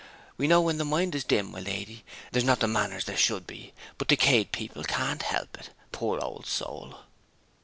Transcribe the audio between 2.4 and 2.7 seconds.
not the